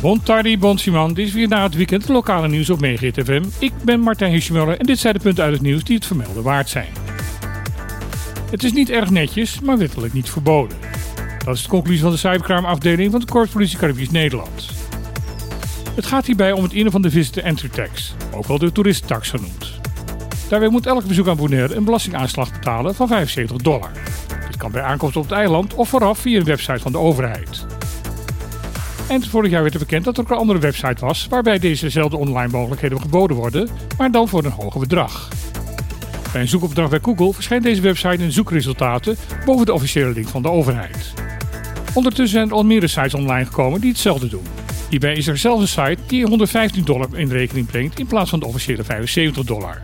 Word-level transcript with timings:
Bon 0.00 0.22
tardi, 0.22 0.58
bon 0.58 0.78
Simon. 0.78 1.14
Dit 1.14 1.26
is 1.26 1.32
weer 1.32 1.48
na 1.48 1.62
het 1.62 1.74
weekend 1.74 2.08
lokale 2.08 2.48
nieuws 2.48 2.70
op 2.70 2.80
Megahit 2.80 3.20
FM. 3.24 3.42
Ik 3.58 3.72
ben 3.84 4.00
Martijn 4.00 4.30
Hirschmuller 4.30 4.78
en 4.78 4.86
dit 4.86 4.98
zijn 4.98 5.14
de 5.14 5.20
punten 5.20 5.44
uit 5.44 5.52
het 5.52 5.62
nieuws 5.62 5.84
die 5.84 5.96
het 5.96 6.06
vermelden 6.06 6.42
waard 6.42 6.68
zijn. 6.68 6.88
Het 8.50 8.64
is 8.64 8.72
niet 8.72 8.90
erg 8.90 9.10
netjes, 9.10 9.60
maar 9.60 9.78
wettelijk 9.78 10.12
niet 10.12 10.30
verboden. 10.30 10.78
Dat 11.44 11.56
is 11.56 11.62
de 11.62 11.68
conclusie 11.68 12.02
van 12.02 12.10
de 12.10 12.16
cybercrime-afdeling 12.16 13.10
van 13.10 13.20
de 13.20 13.26
Korpspolitie 13.26 13.78
Caribisch 13.78 14.10
Nederland. 14.10 14.70
Het 15.94 16.06
gaat 16.06 16.26
hierbij 16.26 16.52
om 16.52 16.62
het 16.62 16.72
innen 16.72 16.92
van 16.92 17.02
de 17.02 17.10
visitor 17.10 17.42
entry 17.42 17.68
tax, 17.68 18.14
ook 18.34 18.46
wel 18.46 18.58
de 18.58 18.72
toeristentax 18.72 19.30
genoemd. 19.30 19.80
Daarbij 20.48 20.68
moet 20.68 20.86
elk 20.86 21.06
bezoek 21.06 21.28
aan 21.28 21.36
Bonaire 21.36 21.74
een 21.74 21.84
belastingaanslag 21.84 22.52
betalen 22.52 22.94
van 22.94 23.08
75 23.08 23.56
dollar. 23.56 23.90
Kan 24.58 24.70
bij 24.70 24.82
aankomst 24.82 25.16
op 25.16 25.22
het 25.22 25.32
eiland 25.32 25.74
of 25.74 25.88
vooraf 25.88 26.18
via 26.18 26.38
een 26.38 26.44
website 26.44 26.78
van 26.78 26.92
de 26.92 26.98
overheid. 26.98 27.66
En 29.08 29.22
vorig 29.22 29.50
jaar 29.50 29.62
werd 29.62 29.74
er 29.74 29.80
bekend 29.80 30.04
dat 30.04 30.16
er 30.16 30.22
ook 30.22 30.30
een 30.30 30.36
andere 30.36 30.58
website 30.58 31.06
was 31.06 31.26
waarbij 31.30 31.58
dezezelfde 31.58 32.16
online 32.16 32.52
mogelijkheden 32.52 33.00
geboden 33.00 33.36
worden, 33.36 33.68
maar 33.98 34.10
dan 34.10 34.28
voor 34.28 34.44
een 34.44 34.50
hoger 34.50 34.80
bedrag. 34.80 35.28
Bij 36.32 36.40
een 36.40 36.48
zoekopdracht 36.48 36.90
bij 36.90 36.98
Google 37.02 37.32
verschijnt 37.32 37.64
deze 37.64 37.80
website 37.80 38.22
in 38.22 38.32
zoekresultaten 38.32 39.16
boven 39.44 39.66
de 39.66 39.72
officiële 39.72 40.12
link 40.12 40.28
van 40.28 40.42
de 40.42 40.50
overheid. 40.50 41.12
Ondertussen 41.94 42.38
zijn 42.38 42.48
er 42.48 42.54
al 42.54 42.64
meerdere 42.64 42.92
sites 42.92 43.14
online 43.14 43.44
gekomen 43.44 43.80
die 43.80 43.90
hetzelfde 43.90 44.28
doen. 44.28 44.46
Hierbij 44.90 45.14
is 45.14 45.26
er 45.26 45.38
zelfs 45.38 45.60
een 45.60 45.68
site 45.68 46.02
die 46.06 46.26
115 46.26 46.84
dollar 46.84 47.18
in 47.18 47.28
rekening 47.28 47.66
brengt 47.66 47.98
in 47.98 48.06
plaats 48.06 48.30
van 48.30 48.40
de 48.40 48.46
officiële 48.46 48.84
75 48.84 49.44
dollar. 49.44 49.80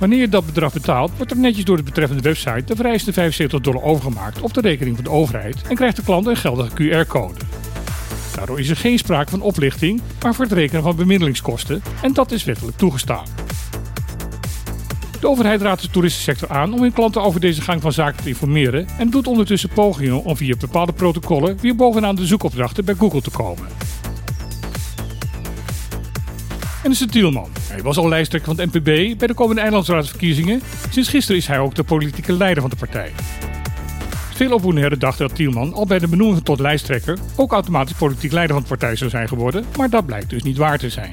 Wanneer 0.00 0.30
dat 0.30 0.46
bedrag 0.46 0.72
betaalt, 0.72 1.10
wordt 1.16 1.32
er 1.32 1.38
netjes 1.38 1.64
door 1.64 1.76
de 1.76 1.82
betreffende 1.82 2.22
website 2.22 2.64
de 2.64 2.76
vereiste 2.76 3.12
75 3.12 3.60
dollar 3.60 3.82
overgemaakt 3.82 4.40
op 4.40 4.54
de 4.54 4.60
rekening 4.60 4.96
van 4.96 5.04
de 5.04 5.10
overheid 5.10 5.62
en 5.68 5.74
krijgt 5.74 5.96
de 5.96 6.02
klant 6.02 6.26
een 6.26 6.36
geldige 6.36 6.74
QR-code. 6.74 7.40
Daardoor 8.34 8.60
is 8.60 8.68
er 8.68 8.76
geen 8.76 8.98
sprake 8.98 9.30
van 9.30 9.40
oplichting, 9.40 10.00
maar 10.22 10.34
voor 10.34 10.44
het 10.44 10.54
rekenen 10.54 10.82
van 10.82 10.96
bemiddelingskosten 10.96 11.82
en 12.02 12.12
dat 12.12 12.32
is 12.32 12.44
wettelijk 12.44 12.76
toegestaan. 12.76 13.24
De 15.20 15.28
overheid 15.28 15.62
raadt 15.62 15.82
de 15.82 15.90
toeristensector 15.90 16.48
aan 16.48 16.72
om 16.72 16.82
hun 16.82 16.92
klanten 16.92 17.22
over 17.22 17.40
deze 17.40 17.60
gang 17.60 17.80
van 17.80 17.92
zaken 17.92 18.22
te 18.22 18.28
informeren 18.28 18.86
en 18.98 19.10
doet 19.10 19.26
ondertussen 19.26 19.70
pogingen 19.74 20.24
om 20.24 20.36
via 20.36 20.56
bepaalde 20.56 20.92
protocollen 20.92 21.58
weer 21.60 21.76
bovenaan 21.76 22.16
de 22.16 22.26
zoekopdrachten 22.26 22.84
bij 22.84 22.94
Google 22.94 23.22
te 23.22 23.30
komen. 23.30 23.89
En 26.82 26.90
is 26.90 27.06
Tielman. 27.10 27.48
Hij 27.68 27.82
was 27.82 27.96
al 27.96 28.08
lijsttrekker 28.08 28.54
van 28.54 28.64
het 28.64 28.74
NPB 28.74 29.18
bij 29.18 29.26
de 29.26 29.34
komende 29.34 29.60
eilandsraadsverkiezingen. 29.60 30.62
Sinds 30.90 31.08
gisteren 31.08 31.40
is 31.40 31.46
hij 31.46 31.58
ook 31.58 31.74
de 31.74 31.84
politieke 31.84 32.32
leider 32.32 32.60
van 32.60 32.70
de 32.70 32.76
partij. 32.76 33.12
Veel 34.34 34.52
op 34.52 34.62
Bonaire 34.62 34.96
dachten 34.96 35.26
dat 35.26 35.36
Tielman 35.36 35.74
al 35.74 35.86
bij 35.86 35.98
de 35.98 36.08
benoeming 36.08 36.44
tot 36.44 36.60
lijsttrekker 36.60 37.18
ook 37.36 37.52
automatisch 37.52 37.96
politiek 37.96 38.32
leider 38.32 38.54
van 38.54 38.62
de 38.62 38.68
partij 38.68 38.96
zou 38.96 39.10
zijn 39.10 39.28
geworden, 39.28 39.64
maar 39.76 39.90
dat 39.90 40.06
blijkt 40.06 40.30
dus 40.30 40.42
niet 40.42 40.56
waar 40.56 40.78
te 40.78 40.90
zijn. 40.90 41.12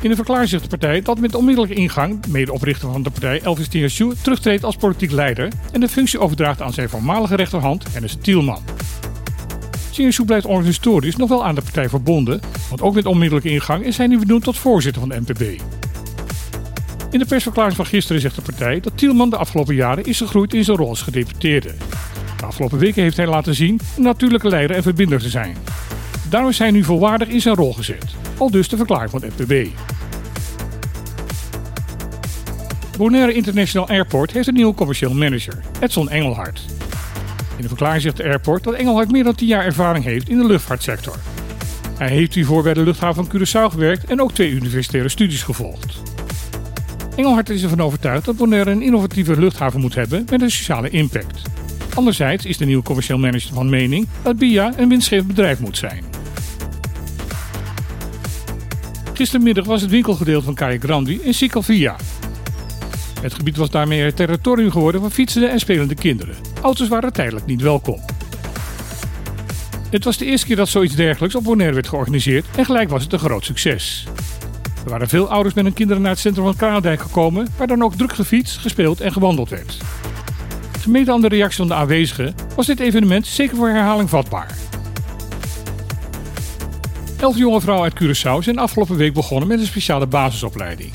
In 0.00 0.08
de 0.08 0.16
verklaring 0.16 0.48
zegt 0.48 0.62
de 0.62 0.68
partij 0.68 1.02
dat 1.02 1.18
met 1.18 1.34
onmiddellijke 1.34 1.76
ingang 1.76 2.26
medeoprichter 2.26 2.92
van 2.92 3.02
de 3.02 3.10
partij 3.10 3.40
Elvis 3.42 3.68
Tiashu 3.68 4.12
terugtreedt 4.22 4.64
als 4.64 4.76
politiek 4.76 5.10
leider 5.10 5.48
en 5.72 5.80
de 5.80 5.88
functie 5.88 6.20
overdraagt 6.20 6.62
aan 6.62 6.72
zijn 6.72 6.88
voormalige 6.88 7.36
rechterhand 7.36 7.92
Hennis 7.92 8.16
Tielman. 8.20 8.62
Tiashu 9.90 10.24
blijft 10.24 10.46
organisatorisch 10.46 11.16
nog 11.16 11.28
wel 11.28 11.44
aan 11.44 11.54
de 11.54 11.62
partij 11.62 11.88
verbonden, 11.88 12.40
want 12.68 12.82
ook 12.82 12.94
met 12.94 13.06
onmiddellijke 13.06 13.50
ingang 13.50 13.84
is 13.84 13.96
hij 13.96 14.06
nu 14.06 14.18
benoemd 14.18 14.44
tot 14.44 14.58
voorzitter 14.58 15.00
van 15.00 15.10
de 15.10 15.20
NPB. 15.20 15.60
In 17.10 17.18
de 17.18 17.26
persverklaring 17.26 17.76
van 17.76 17.86
gisteren 17.86 18.20
zegt 18.20 18.34
de 18.34 18.42
partij 18.42 18.80
dat 18.80 18.98
Tielman 18.98 19.30
de 19.30 19.36
afgelopen 19.36 19.74
jaren 19.74 20.04
is 20.04 20.18
gegroeid 20.18 20.54
in 20.54 20.64
zijn 20.64 20.76
rol 20.76 20.88
als 20.88 21.02
gedeputeerde. 21.02 21.74
De 22.36 22.44
afgelopen 22.46 22.78
weken 22.78 23.02
heeft 23.02 23.16
hij 23.16 23.26
laten 23.26 23.54
zien 23.54 23.80
een 23.96 24.02
natuurlijke 24.02 24.48
leider 24.48 24.76
en 24.76 24.82
verbinder 24.82 25.20
te 25.20 25.28
zijn. 25.28 25.56
Daarom 26.28 26.50
is 26.50 26.58
hij 26.58 26.70
nu 26.70 26.84
volwaardig 26.84 27.28
in 27.28 27.40
zijn 27.40 27.54
rol 27.54 27.72
gezet. 27.72 28.04
Al 28.38 28.50
dus 28.50 28.68
de 28.68 28.76
verklaring 28.76 29.10
van 29.10 29.22
het 29.22 29.32
FBB. 29.32 29.66
Bonaire 32.96 33.32
International 33.32 33.88
Airport 33.88 34.32
heeft 34.32 34.48
een 34.48 34.54
nieuwe 34.54 34.74
commercieel 34.74 35.14
manager, 35.14 35.60
Edson 35.80 36.08
Engelhard. 36.08 36.64
In 37.60 37.66
de 37.66 37.72
verklaring 37.72 38.02
zegt 38.02 38.16
de 38.16 38.24
airport 38.24 38.64
dat 38.64 38.74
Engelhard 38.74 39.10
meer 39.10 39.24
dan 39.24 39.34
10 39.34 39.46
jaar 39.46 39.64
ervaring 39.64 40.04
heeft 40.04 40.28
in 40.28 40.38
de 40.38 40.46
luchtvaartsector. 40.46 41.16
Hij 41.98 42.08
heeft 42.08 42.34
hiervoor 42.34 42.62
bij 42.62 42.74
de 42.74 42.82
luchthaven 42.82 43.24
van 43.24 43.38
Curaçao 43.38 43.72
gewerkt 43.72 44.04
en 44.04 44.20
ook 44.20 44.32
twee 44.32 44.50
universitaire 44.50 45.08
studies 45.08 45.42
gevolgd. 45.42 46.02
Engelhard 47.16 47.50
is 47.50 47.62
ervan 47.62 47.80
overtuigd 47.80 48.24
dat 48.24 48.36
Bonaire 48.36 48.70
een 48.70 48.82
innovatieve 48.82 49.40
luchthaven 49.40 49.80
moet 49.80 49.94
hebben 49.94 50.24
met 50.30 50.42
een 50.42 50.50
sociale 50.50 50.90
impact. 50.90 51.42
Anderzijds 51.94 52.44
is 52.44 52.56
de 52.56 52.64
nieuwe 52.64 52.82
commercieel 52.82 53.18
manager 53.18 53.54
van 53.54 53.68
mening 53.68 54.08
dat 54.22 54.36
BIA 54.36 54.72
een 54.76 54.88
winstgevend 54.88 55.28
bedrijf 55.28 55.58
moet 55.58 55.76
zijn. 55.76 56.04
Gistermiddag 59.14 59.64
was 59.64 59.80
het 59.80 59.90
winkelgedeelte 59.90 60.44
van 60.44 60.54
Calle 60.54 60.78
Grandi 60.78 61.20
in 61.22 61.34
Sicalvia. 61.34 61.96
Het 63.20 63.34
gebied 63.34 63.56
was 63.56 63.70
daarmee 63.70 64.00
het 64.00 64.16
territorium 64.16 64.70
geworden 64.70 65.00
van 65.00 65.10
fietsende 65.10 65.46
en 65.46 65.58
spelende 65.58 65.94
kinderen. 65.94 66.34
Auto's 66.62 66.88
waren 66.88 67.12
tijdelijk 67.12 67.46
niet 67.46 67.62
welkom. 67.62 68.00
Het 69.90 70.04
was 70.04 70.16
de 70.16 70.24
eerste 70.24 70.46
keer 70.46 70.56
dat 70.56 70.68
zoiets 70.68 70.94
dergelijks 70.94 71.34
op 71.34 71.44
Bonaire 71.44 71.74
werd 71.74 71.88
georganiseerd 71.88 72.46
en 72.56 72.64
gelijk 72.64 72.88
was 72.90 73.02
het 73.02 73.12
een 73.12 73.18
groot 73.18 73.44
succes. 73.44 74.06
Er 74.84 74.90
waren 74.90 75.08
veel 75.08 75.28
ouders 75.28 75.54
met 75.54 75.64
hun 75.64 75.72
kinderen 75.72 76.02
naar 76.02 76.10
het 76.10 76.20
centrum 76.20 76.44
van 76.44 76.56
Kralendijk 76.56 77.00
gekomen, 77.00 77.48
waar 77.56 77.66
dan 77.66 77.82
ook 77.82 77.94
druk 77.94 78.12
gefietst, 78.12 78.58
gespeeld 78.58 79.00
en 79.00 79.12
gewandeld 79.12 79.48
werd. 79.48 79.76
Gemeten 80.80 81.12
aan 81.12 81.20
de 81.20 81.28
reactie 81.28 81.56
van 81.56 81.68
de 81.68 81.74
aanwezigen 81.74 82.34
was 82.56 82.66
dit 82.66 82.80
evenement 82.80 83.26
zeker 83.26 83.56
voor 83.56 83.68
herhaling 83.68 84.08
vatbaar. 84.08 84.56
Elf 87.16 87.36
jonge 87.36 87.60
vrouwen 87.60 87.92
uit 87.92 88.02
Curaçao 88.02 88.44
zijn 88.44 88.58
afgelopen 88.58 88.96
week 88.96 89.14
begonnen 89.14 89.48
met 89.48 89.60
een 89.60 89.66
speciale 89.66 90.06
basisopleiding. 90.06 90.92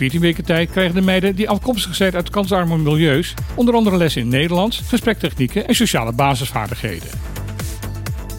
In 0.00 0.10
14 0.10 0.28
weken 0.28 0.44
tijd 0.44 0.70
krijgen 0.70 0.94
de 0.94 1.00
meiden 1.00 1.36
die 1.36 1.48
afkomstig 1.48 1.94
zijn 1.94 2.14
uit 2.14 2.30
kansarme 2.30 2.78
milieus 2.78 3.34
onder 3.54 3.74
andere 3.74 3.96
lessen 3.96 4.22
in 4.22 4.28
Nederlands, 4.28 4.82
gesprektechnieken 4.86 5.68
en 5.68 5.74
sociale 5.74 6.12
basisvaardigheden. 6.12 7.08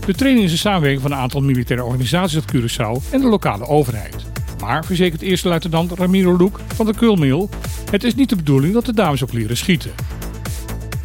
De 0.05 0.13
training 0.13 0.45
is 0.45 0.51
een 0.51 0.57
samenwerking 0.57 1.01
van 1.01 1.11
een 1.11 1.17
aantal 1.17 1.41
militaire 1.41 1.85
organisaties 1.85 2.35
uit 2.35 2.55
Curaçao 2.55 3.11
en 3.11 3.22
de 3.22 3.27
lokale 3.27 3.67
overheid. 3.67 4.16
Maar, 4.59 4.85
verzekert 4.85 5.22
eerste 5.22 5.47
luitenant 5.47 5.91
Ramiro 5.91 6.38
Loek 6.38 6.59
van 6.75 6.85
de 6.85 6.94
Kulmil, 6.94 7.49
het 7.91 8.03
is 8.03 8.16
niet 8.16 8.29
de 8.29 8.35
bedoeling 8.35 8.73
dat 8.73 8.85
de 8.85 8.93
dames 8.93 9.23
ook 9.23 9.33
leren 9.33 9.57
schieten. 9.57 9.91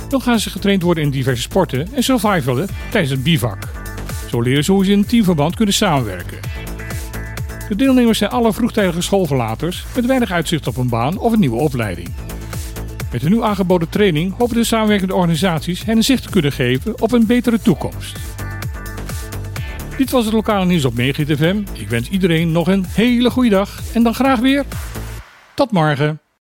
Dan 0.08 0.20
gaan 0.20 0.40
ze 0.40 0.50
getraind 0.50 0.82
worden 0.82 1.04
in 1.04 1.10
diverse 1.10 1.42
sporten 1.42 1.88
en 1.92 2.02
survivalen 2.02 2.68
tijdens 2.90 3.12
het 3.12 3.22
bivak. 3.22 3.68
Zo 4.30 4.40
leren 4.40 4.64
ze 4.64 4.72
hoe 4.72 4.84
ze 4.84 4.92
in 4.92 4.98
een 4.98 5.06
teamverband 5.06 5.56
kunnen 5.56 5.74
samenwerken. 5.74 6.38
De 7.68 7.76
deelnemers 7.76 8.18
zijn 8.18 8.30
alle 8.30 8.52
vroegtijdige 8.52 9.00
schoolverlaters 9.00 9.84
met 9.94 10.06
weinig 10.06 10.30
uitzicht 10.30 10.66
op 10.66 10.76
een 10.76 10.88
baan 10.88 11.18
of 11.18 11.32
een 11.32 11.40
nieuwe 11.40 11.60
opleiding. 11.60 12.08
Met 13.12 13.20
de 13.20 13.28
nu 13.28 13.42
aangeboden 13.42 13.88
training 13.88 14.36
hopen 14.36 14.56
de 14.56 14.64
samenwerkende 14.64 15.14
organisaties 15.14 15.84
hen 15.84 15.96
een 15.96 16.04
zicht 16.04 16.22
te 16.22 16.30
kunnen 16.30 16.52
geven 16.52 17.02
op 17.02 17.12
een 17.12 17.26
betere 17.26 17.60
toekomst. 17.60 18.18
Dit 19.96 20.10
was 20.10 20.24
het 20.24 20.34
lokale 20.34 20.64
nieuws 20.64 20.84
op 20.84 20.94
Megahit 20.94 21.38
FM. 21.38 21.62
Ik 21.72 21.88
wens 21.88 22.08
iedereen 22.08 22.52
nog 22.52 22.66
een 22.68 22.84
hele 22.88 23.30
goede 23.30 23.50
dag 23.50 23.80
en 23.94 24.02
dan 24.02 24.14
graag 24.14 24.38
weer 24.40 24.64
tot 25.54 25.70
morgen. 25.70 26.20